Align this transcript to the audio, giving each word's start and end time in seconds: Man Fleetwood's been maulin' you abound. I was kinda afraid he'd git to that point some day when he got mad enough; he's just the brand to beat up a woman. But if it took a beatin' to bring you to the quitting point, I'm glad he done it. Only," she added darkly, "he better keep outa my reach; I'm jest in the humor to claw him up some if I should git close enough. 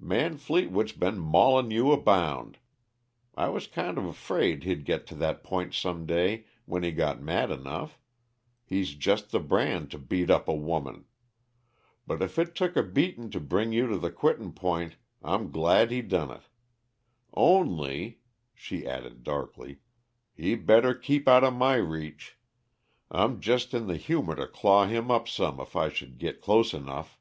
Man 0.00 0.36
Fleetwood's 0.36 0.90
been 0.90 1.20
maulin' 1.20 1.70
you 1.70 1.92
abound. 1.92 2.58
I 3.36 3.48
was 3.50 3.68
kinda 3.68 4.00
afraid 4.00 4.64
he'd 4.64 4.84
git 4.84 5.06
to 5.06 5.14
that 5.14 5.44
point 5.44 5.74
some 5.74 6.06
day 6.06 6.46
when 6.64 6.82
he 6.82 6.90
got 6.90 7.22
mad 7.22 7.52
enough; 7.52 7.96
he's 8.64 8.96
just 8.96 9.30
the 9.30 9.38
brand 9.38 9.92
to 9.92 9.98
beat 10.00 10.28
up 10.28 10.48
a 10.48 10.52
woman. 10.54 11.04
But 12.04 12.20
if 12.20 12.36
it 12.36 12.56
took 12.56 12.74
a 12.74 12.82
beatin' 12.82 13.30
to 13.30 13.38
bring 13.38 13.70
you 13.70 13.86
to 13.86 13.96
the 13.96 14.10
quitting 14.10 14.52
point, 14.54 14.96
I'm 15.22 15.52
glad 15.52 15.92
he 15.92 16.02
done 16.02 16.32
it. 16.32 16.42
Only," 17.32 18.18
she 18.56 18.84
added 18.88 19.22
darkly, 19.22 19.78
"he 20.34 20.56
better 20.56 20.94
keep 20.94 21.28
outa 21.28 21.52
my 21.52 21.76
reach; 21.76 22.36
I'm 23.08 23.38
jest 23.38 23.72
in 23.72 23.86
the 23.86 23.96
humor 23.98 24.34
to 24.34 24.48
claw 24.48 24.86
him 24.86 25.12
up 25.12 25.28
some 25.28 25.60
if 25.60 25.76
I 25.76 25.90
should 25.90 26.18
git 26.18 26.40
close 26.40 26.74
enough. 26.74 27.20